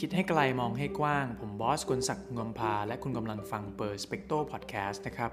[0.04, 5.30] ิดให้ไกลมองให้กว้าง ผมบอสกลศักดิ์งวมพา และคุณกำลังฟังเปิดสเปกโตพอดแคสต์นะครับ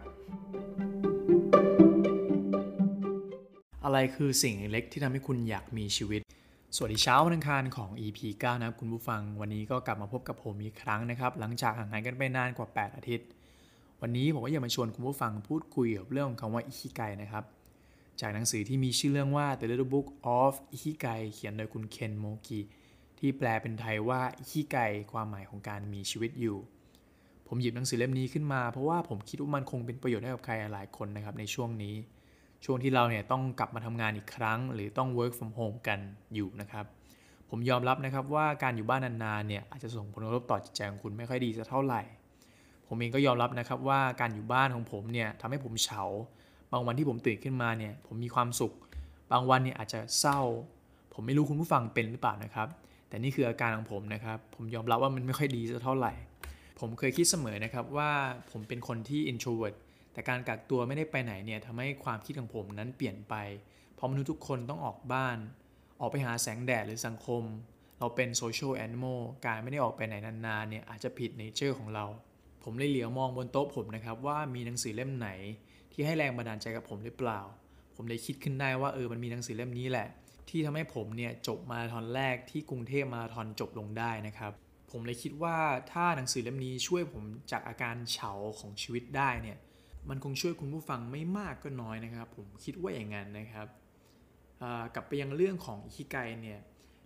[3.84, 6.21] อะไรคือสิ่งเล็กที่ทำให้คุณอยากมีชีวิต
[6.76, 13.28] สวัสดีเช้าวันอังคารของ EP 9 นะครับคุณผู้ฟัง วันนี้ก็กลับมาพบกับผมอีกครั้งนะครับ หลังจากห่างหายกันไปนานกว่า 8 อาทิตย์
[14.01, 17.43] วันนี้ผมก็อยากมาชวนคุณผู้ฟังพูดคุยเกับเรื่องของคำว่าอิคิไกนะครับ
[18.21, 20.07] จากหนังสือที่มีชื่อเรื่องว่า The Little Book
[20.39, 22.62] of Ikigai เขียนโดยคุณเคนโมกิ
[23.21, 26.57] ที่แปลเป็นไทยว่าอิคิไก่ความหมายของการมีชีวิตอยู่
[27.47, 31.95] ผมหยิบหนังสือเล่มนี้ขึ้นมา เพราะว่าผมคิดว่ามันคงเป็นประโยชน์ให้กับใครหลายคนนะครับในช่วงนี้
[32.66, 35.99] ช่วงที่เราเนี่ยต้องกลับมาทำงานอีกครั้ง หรือต้อง work from home กัน
[36.34, 36.85] อยู่นะครับ
[37.49, 42.02] ผมยอมรับนะครับว่าการอยู่บ้านนานๆเนี่ยอาจจะส่งผลกระทบต่อจิตใจของคุณไม่ค่อยดีสักเท่าไหร่
[42.88, 46.03] ผมเองก็ยอมรับนะครับว่าการอยู่บ้านของผมเนี่ยทำให้ผมเฉา
[46.72, 48.73] บางวันที่ผมตื่นขึ้นมาเนี่ยผมมีความสุข
[49.31, 50.39] บางวันเนี่ยอาจจะเศร้า
[51.13, 52.67] ผมไม่รู้คุณผู้ฟังเป็นหรือเปล่านะครับ
[53.11, 56.13] แต่นี่คืออาการของผมนะครับ ผมยอมรับว่ามันไม่ค่อยดีสักเท่าไหร่
[56.80, 58.11] ผมเคยคิดเสมอนะครับว่า
[58.52, 59.75] ผมเป็นคนที่ introvert
[60.13, 63.36] แต่การกักตัวไม่ได้ไปไหนเนี่ยทำให้ความคิดของผมนั้นเปลี่ยนไป
[63.95, 65.38] เพราะมนุษย์ทุกคนต้องออกบ้าน
[65.99, 67.44] ออกไปหาแสงแดดหรือสังคม
[67.99, 72.05] เราเป็น social animal การไม่ได้ออกไปไหนนานๆเนี่ยอาจจะผิด nature ของเรา
[72.64, 75.30] ผมเลยเหลียวมองบนโต๊ะผมนะครับว่ามีหนังสือเล่มไหน
[75.91, 77.39] ที่ให้แรงบันดาลใจกับผมหรือเปล่า
[77.95, 80.08] ผมเลยคิดขึ้นได้ว่าเออมันมีหนังสือเล่มนี้แหละ
[80.52, 84.52] ที่ทำให้ผมเนี่ยจบมาราธอนแรกที่กรุงเทพมาราธอนจบลงได้นะครับ
[84.91, 85.58] ผมเลยคิดว่า
[85.91, 89.58] ถ้าหนังสือเล่มนี้ช่วยผมจากอาการเฉาของชีวิตได้เนี่ย
[90.09, 93.67] มันคงช่วยคุณผู้ฟังไม่มากก็น้อยนะครับ ผมคิดว่าอย่างนั้นนะครับ
[94.95, 96.59] กลับไปยังเรื่องของอิคิไกเนี่ย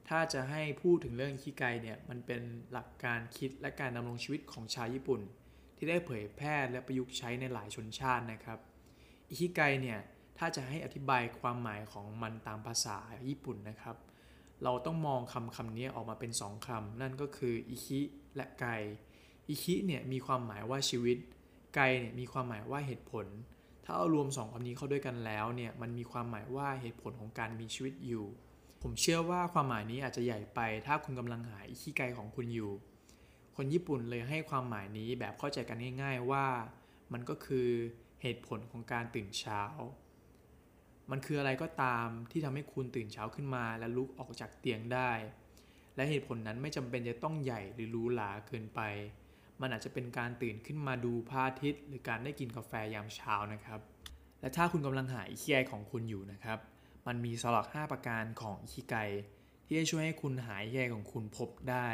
[0.10, 5.22] ถ้าจะให้พูดถึงเรื่องอิคิไกเนี่ยมันเป็นหลักการคิดและการดำรงชีวิตของชาวญี่ปุ่น
[5.78, 8.60] ที่ได้เผยแพร่และประยุกต์ใช้ในหลายชนชาตินะครับ
[9.30, 10.00] อิคิไกเนี่ย
[10.38, 12.98] ถ้าจะให้อธิบายความหมายของมันตามภาษา
[13.28, 13.96] ญี่ปุ่นนะครับ
[14.64, 18.00] เราต้องมองคำคำนี้ออกมาเป็น 2คำนั่นก็คืออิคิ
[18.36, 18.66] และไก
[19.48, 21.18] อิคิเนี่ยมีความหมายว่าชีวิต
[21.76, 23.26] ไกเนี่ยมีความหมายว่าเหตุผล
[23.84, 28.26] ถ้าเอารวม 2คำนี้เข้าด้วยกันแล้วเนี่ยมันมีความหมายว่าเหตุผลของการมีชีวิตอยู่
[28.82, 32.72] ผมเชื่อว่าความหมายนี้อาจจะใหญ่ไป ถ้าคุณกำลังหาอิคิไกของคุณอยู่
[33.56, 36.46] คนญี่ปุ่นเลยให้ความหมายนี้แบบเข้าใจกันง่าย ๆว่า
[37.14, 37.70] มันก็คือ
[38.22, 39.62] เหตุผลของการตื่นเช้า
[41.12, 45.12] มันคืออะไรก็ตามที่ทำให้คุณตื่นเช้าขึ้นมา และลุกออกจากเตียงได้
[45.96, 48.82] และเหตุผลนั้นไม่จำเป็นจะต้องใหญ่หรือหรูหราเกินไป
[49.62, 53.80] มันอาจจะเป็นการตื่นขึ้นมาดูพระอาทิตย์ หรือการได้กินกาแฟยามเช้านะครับ
[54.40, 56.60] และถ้าคุณกำลังหาอิคิไกของคุณอยู่นะครับ
[57.08, 58.96] มันมีสลัก 5 ประการของอิคิไก
[59.66, 61.88] ที่จะช่วยให้คุณหาอิคิไกของคุณพบได้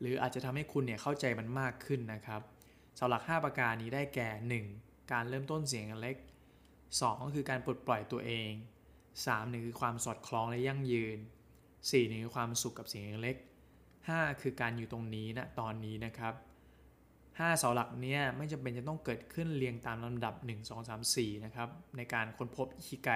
[0.00, 2.40] หรืออาจจะทำให้คุณเนี่ยเข้าใจมันมากขึ้นนะครับ
[2.98, 4.28] สลัก 5 ประการนี้ได้แก่
[4.70, 5.12] 1.
[5.12, 6.16] การเริ่มต้นเสียงเล็ก
[6.98, 8.50] 2 ก็คือการปลดปล่อยตัวเอง
[9.04, 9.52] 3.
[9.52, 11.18] 1 คือความสอดคล้องและยั่งยืน
[11.58, 12.10] 4.
[12.10, 13.36] 1 คือความสุขกับสียงเล็ก
[13.88, 14.40] 5.
[14.40, 16.34] คือการอยู่ตรงนี้นะตอนนี้นะครับ
[17.40, 23.10] 5 เสาหลักเนี้ยไม่จำเป็นจะต้องเกิดขึ้นเรียงตามลำดับ 1 2 3 4 นะครับ ในการค้นพบอิคิไก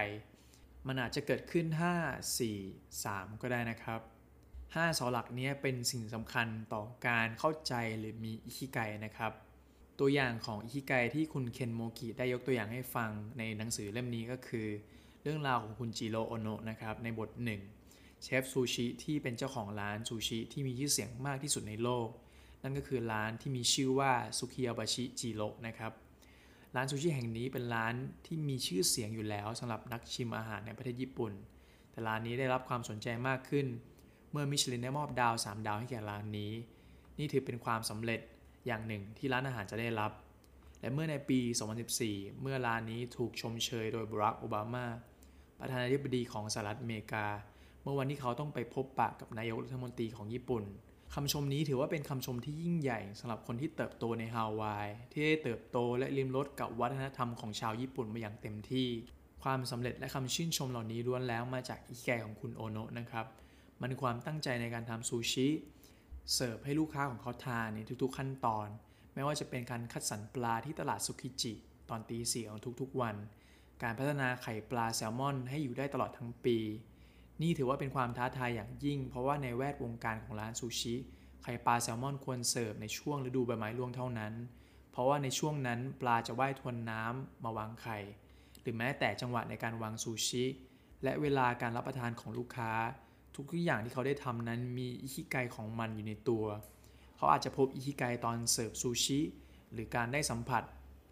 [0.87, 1.67] มันอาจจะเกิดขึ้น
[2.01, 4.01] 5 4 3 ก็ได้นะครับ
[4.75, 9.33] 5 เสาหลักนี้เป็นสิ่งสำคัญต่อการเข้าใจหรือมีอิคิไกนะครับ
[10.01, 14.67] ตัวอย่างของอิคิไกที่คุณเคนโมกิได้ยกตัวอย่างให้ฟังในหนังสือเล่มนี้ก็คือ
[15.23, 17.61] เรื่องราวของคุณจิโรโอโนะนะครับในบทหนึ่ง
[18.23, 22.09] เชฟซูชิที่เป็นเจ้าของร้านซูชิที่มีชื่อเสียงมากที่สุดในโลก
[22.63, 25.93] นั่นก็คือร้านที่มีชื่อว่าซุกิยาบาชิจิโรนะครับ
[26.77, 27.95] ร้านซูชิแห่งนี้เป็นร้าน
[28.27, 31.33] ที่มีชื่อเสียงอยู่แล้วสำหรับนักชิมอาหารในประเทศญี่ปุ่น
[31.91, 33.67] แต่ร้านนี้ได้รับความสนใจมากขึ้น
[34.33, 36.53] เมื่อมิชลินได้มอบดาว 3 ดาวให้แก่ร้านนี้
[37.19, 38.21] นี่ถือเป็นความสำเร็จ
[38.67, 40.13] อย่างหนึ่งที่ร้านอาหารจะได้รับ
[40.81, 41.41] และเมื่อในปี
[41.91, 44.87] 2014 เมื่อร้านนี้ถูกชมเชยโดยบรักโอบามา
[45.59, 47.27] ประธานาธิบดีของสหรัฐอเมริกา
[47.83, 50.65] เมื่อวันที่เขาต้องไปพบปะกับนายกรัฐมนตรีของญี่ปุ่น
[51.15, 58.89] คำชมนี้ถือว่าเป็นคำชมที่ยิ่งใหญ่สำหรับคนที่เติบโตในฮาวาย ที่ได้เติบโตและริมรสกับวัฒนธรรมของชาวญี่ปุ่นมาอย่างเต็มที่
[59.43, 63.27] ความสำเร็จและคำชื่นชมเหล่านี้ล้วนแล้วมาจากอิแกของคุณโอโนะนะครับ
[63.81, 65.49] มันคือความตั้งใจในการทำซูชิ
[66.33, 68.69] เสิร์ฟให้ลูกค้าของเขาทานในทุกๆขั้นตอน
[69.15, 71.53] ไม่ว่าจะเป็นการคัดสรรปลาที่ตลาดซุกิจิ
[71.89, 73.17] ตอนตีสี่ของทุกๆวัน
[73.83, 76.59] การพัฒนาไข่ปลาแซลมอนให้อยู่ได้ตลอดทั้งปี
[77.43, 80.95] นี่ถือว่าเป็นความท้าทายอย่างยิ่ง เพราะว่าในแวดวงการของร้านซูชิ
[81.43, 84.33] ไข่ปลาแซลมอนควรเสิร์ฟในช่วงฤดูใบไม้ร่วงเท่านั้น
[84.93, 87.99] เพราะว่าในช่วงนั้นปลาจะว่ายทวนน้ำมาวางไข่
[88.61, 90.45] หรือแม้แต่จังหวะในการวางซูชิ
[91.05, 92.73] และเวลาการรับประทานของลูกค้า
[93.37, 96.45] ทุกอย่างที่เขาได้ทำนั้นมีอิคิไกของมันอยู่ในตัว
[97.17, 99.21] เขาอาจจะพบอิคิไกตอนเสิร์ฟซูชิ
[99.73, 100.63] หรือการได้สัมผัส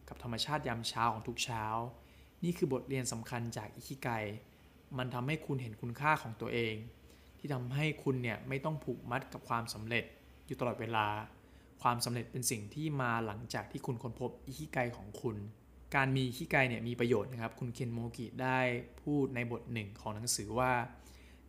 [0.08, 1.64] กับธรรมชาติยามเช้าของทุกเช้า
[2.44, 4.08] นี่คือบทเรียนสำคัญจากอิคิไก
[4.98, 6.74] มันทำให้คุณเห็นคุณค่าของตัวเอง
[7.38, 10.04] ที่ทำให้คุณเนี่ยไม่ต้องผูกมัดกับความสำเร็จ
[10.46, 11.06] อยู่ตลอดเวลา
[11.82, 15.36] ความสำเร็จเป็นสิ่งที่มาหลังจากที่คุณค้นพบอิคิไกของคุณ
[15.94, 18.58] การมีอิคิไกเนี่ยมีประโยชน์นะครับ คุณเคนโมกิได้
[19.02, 20.72] พูดในบทหนึ่งของหนังสือว่า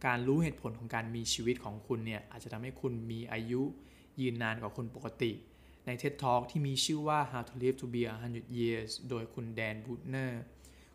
[0.05, 3.61] การรู้เหตุผลของการมีชีวิตของคุณเนี่ยอาจจะทำให้คุณมีอายุ
[4.21, 5.31] ยืนนานกว่าคนปกติ
[5.85, 10.41] ใน TED Talk ที่มีชื่อว่า How to Live to Be 100 Years โดยคุณแดนบูตเนอร์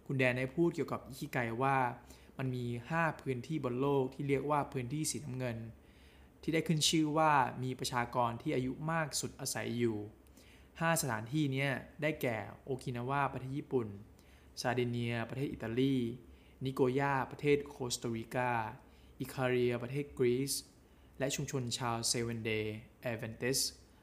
[0.07, 1.77] คุณแดนได้พูดเกี่ยวกับอิคิไกว่า
[2.39, 2.65] มันมี
[2.97, 5.57] 5 พื้นที่บนโลกที่เรียกว่าพื้นที่สีน้ำเงิน
[6.43, 7.33] ที่ได้ขึ้นชื่อว่า
[7.63, 9.99] มีประชากรที่อายุมากสุดอาศัยอยู่
[10.49, 11.69] 5 สถานที่นี้
[12.03, 13.89] ได้แก่โอกินาวาประเทศญี่ปุ่น
[14.61, 15.97] ซาเดเนีย ประเทศอิตาลี
[16.65, 18.51] นิโกยาประเทศโคสตาริกา
[19.21, 20.53] อิคาเรียประเทศกรีซ
[21.19, 23.59] และชุมชนชาว Seventh-day Adventist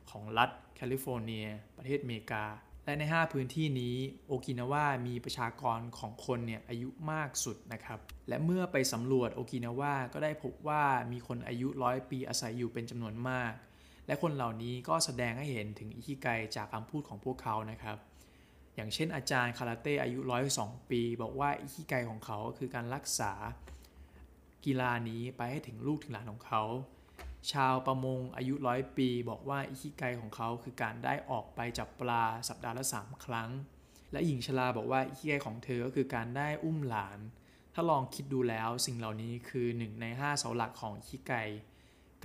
[0.09, 1.45] ของรัฐแคลิฟอร์เนีย
[1.77, 2.45] ประเทศอเมริกา
[2.85, 3.95] และใน 5 พื้นที่นี้
[4.27, 13.53] โอกินาวามีประชากรของคนเนี่ยอายุมากสุดนะครับ และเมื่อไปสำรวจโอกินาวาก็ได้พบว่ามีคนอายุร้อยปีอาศัยอยู่เป็นจำนวนมาก
[14.07, 17.97] และคนเหล่านี้ก็แสดงให้เห็นถึงอิคิไกจากคำพูดของพวกเขานะครับ
[18.75, 20.19] อย่างเช่นอาจารย์คาราเต้อายุ
[20.55, 23.33] 102 ปี บอกว่าอิคิไกของเขาก็คือการรักษา
[24.65, 26.63] กีฬานี้ไปให้ถึงลูกถึงหลานของเขา
[27.51, 33.49] ชาวประมงอายุร้อยปีบอกว่าอิคิไกของเขาคือการได้ออกไปจับปลาสัปดาห์ละ 3 ครั้ง
[34.11, 37.19] และหญิงชราบอกว่าอิคิไกของเธอก็คือการได้อุ้มหลาน
[37.73, 41.33] ถ้าลองคิดดูแล้วสิ่งเหล่านี้คือหนึ่งใน5เสาหลักของอิคิไก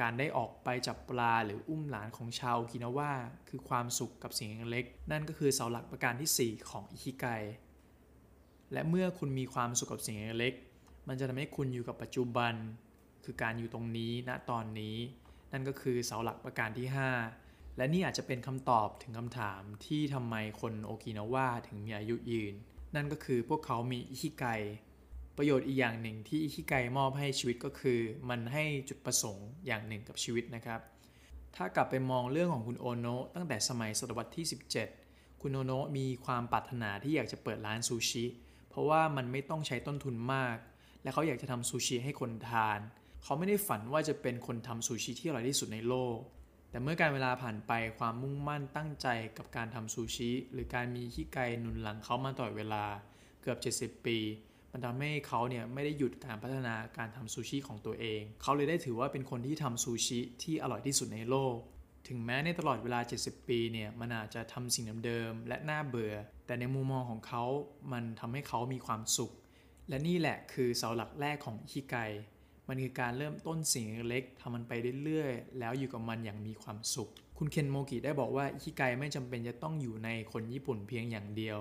[0.00, 3.12] การได้ออกไปจับปลาหรืออุ้มหลานของชาวกินาว่า
[3.48, 7.26] คือความสุขกับสิ่งเล็ก นั่นก็คือเสาหลักประการที่ 4 ของอิคิไก
[8.72, 10.54] และเมื่อคุณมีความสุขกับสิ่งเล็ก
[11.08, 12.54] มันจะทำให้คุณอยู่กับปัจจุบัน
[13.24, 14.96] คือการอยู่ตรงนี้ณตอนนี้
[15.52, 16.86] นั่นก็คือเสาหลักประการที่
[17.32, 22.54] 5 และนี่อาจจะเป็นคำตอบถึงคำถามที่ทำไมคนโอกินาวาถึงมีอายุยืน
[22.94, 24.44] นั่นก็คือพวกเขามีอิคิไก
[25.36, 30.80] ประโยชน์อีกอย่างหนึ่งที่อิคิไกมอบให้ชีวิตก็คือ มันให้จุดประสงค์อย่างหนึ่งกับชีวิตนะครับ
[31.56, 34.46] ถ้ากลับไปมองเรื่องของคุณโอโนะตั้งแต่สมัยศตวรรษที่
[34.92, 38.24] 17 คุณโอโนะมีความปรารถนาที่อยากจะเปิดร้านซูชิ
[38.68, 40.56] เพราะว่ามันไม่ต้องใช้ต้นทุนมาก
[41.02, 42.80] และเขาอยากจะทำซูชิให้คนทาน
[43.22, 46.18] เขาไม่ได้ฝันว่าจะเป็นคนทำซูชิที่อร่อยที่สุดในโลก
[46.70, 49.06] แต่เมื่อการเวลาผ่านไปความมุ่งมั่นตั้งใจ
[49.38, 52.84] กับการทำซูชิ หรือการมีขี้ไกหนุนหลังเขามาตลอเวลา
[53.42, 53.58] เกือบ
[53.98, 54.18] 70 ปี
[54.72, 61.56] มันทำให้เขาเนี่ยไม่ได้หยุดการพัฒนาการทำซูชิของตัวเอง เขาเลยได้ถือว่าเป็นคนที่ทำซูชิที่อร่อยที่สุดในโลก
[62.08, 66.14] ถึงแม้ในตลอดเวลา 70 ปีเนี่ย มันอาจจะทำสิ่งเดิมๆ และน่าเบื่อ
[66.46, 67.44] แต่ในมุมมองของเขา
[67.92, 69.32] มันทำให้เขามีความสุข
[69.90, 71.96] และนี่แหละคือเสาหลักแรกของอิคิไก
[72.68, 74.72] มันคือการเริ่มต้นสิ่งเล็กๆทำมันไป
[75.04, 81.58] เรื่อยๆ แล้วอยู่กับมันอย่างมีความสุข คุณเคนโมกิได้บอกว่าอิคิไกไม่จำเป็นจะต้องอยู่ในคนญี่ปุ่นเพียงอย่างเดียว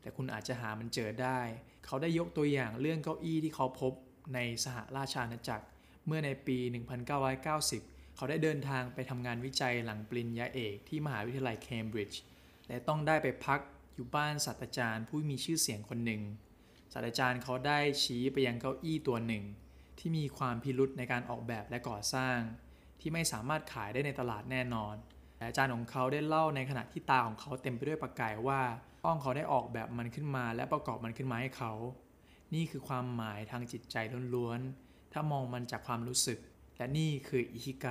[0.00, 1.40] แต่คุณอาจจะหามันเจอได้
[1.86, 3.92] เขาได้ยกตัวอย่างเรื่องเก้าอี้ที่เขาพบ
[4.34, 5.64] ในสหราชอาณาจักร
[6.06, 6.58] เมื่อในปี
[7.36, 12.20] 1990 เขาได้เดินทางไปทำงานวิจัยหลังปริญญาเอกที่มหาวิทยาลัยเคมบริดจ์
[12.68, 13.60] และต้องได้ไปพัก
[13.94, 16.22] อยู่บ้านศาสตราจารย์ผู้มีชื่อเสียงคนหนึ่ง
[16.92, 19.44] ศาสตราจารย์เขาได้ชี้ไปยังเก้าอี้ตัวหนึ่ง
[19.98, 22.38] ที่มีความพิรุษในการออกแบบและก่อสร้าง
[23.00, 24.94] ที่ไม่สามารถขายได้ในตลาดแน่นอน
[25.36, 28.60] แต่อาจารย์ของเขาได้เล่าในขณะที่ตาของเขาเต็มไปด้วยประกายว่า
[29.04, 31.72] ป้องเขาได้ออกแบบมันขึ้นมาและประกอบมันขึ้นมาให้เขา
[32.54, 33.96] นี่คือความหมายทางจิตใจ
[34.34, 36.38] ล้วนๆถ้ามองมันจากความรู้สึก
[36.76, 37.88] และนี่คืออิคิไก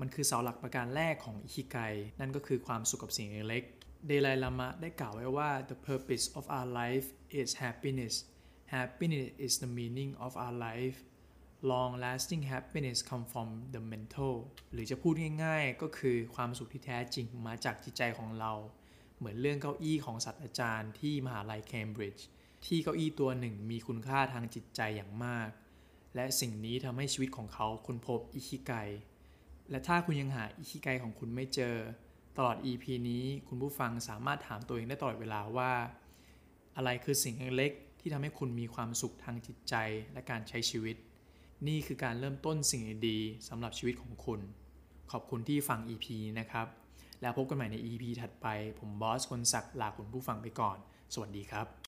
[0.00, 1.78] มันคือเสาหลักประการแรกของอิคิไก
[2.20, 3.64] นั่นก็คือความสุขกับสิ่งเล็ก
[4.06, 7.06] เดลัยลามะได้กล่าวไว้ว่า the purpose of our life
[7.40, 8.14] is happiness
[8.74, 10.98] happiness is the meaning of our life
[11.70, 14.34] long lasting happiness come from the mental
[14.72, 15.14] หรือจะพูด
[15.44, 18.52] ง่ายๆ ก็คือความสุขที่แท้จริงมาจากจิตใจของเรา
[19.18, 22.26] เหมือนเรื่องเก้าอี้ของศาสตราจารย์ที่มหาลัยเคมบริดจ์
[22.66, 25.48] ที่เก้าอี้ตัวหนึ่งมีคุณค่าทางจิตใจอย่างมาก
[26.14, 28.72] และสิ่งนี้ทำให้ชีวิตของเขาค้นพบอิคิไก
[29.70, 31.76] และถ้าคุณยังหาอิคิไกของคุณไม่เจอ
[32.36, 35.72] ตลอด EP นี้คุณผู้ฟังสามารถถามตัวเองได้ตลอดเวลาว่า
[36.76, 37.72] อะไรคือสิ่งเล็ก
[38.06, 39.74] ที่ทำให้คุณมีความสุขทางจิตใจ
[40.12, 40.96] และการใช้ชีวิต
[41.68, 44.40] นี่คือการเริ่มต้นสิ่งดีๆสำหรับชีวิตของคุณ
[45.12, 46.66] ขอบคุณที่ฟัง EP นี้นะครับ
[47.20, 48.46] แล้วพบกันใหม่ใน EP ถัดไป
[48.78, 50.78] ผมบอสคนศักดิ์ลาคุณผู้ฟังไปก่อน
[51.14, 51.74] สวัสดีครับ